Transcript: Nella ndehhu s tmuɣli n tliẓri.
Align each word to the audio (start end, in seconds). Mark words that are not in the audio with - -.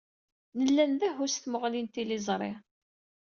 Nella 0.57 0.83
ndehhu 0.93 1.25
s 1.33 1.35
tmuɣli 1.37 1.81
n 1.81 1.87
tliẓri. 1.93 2.51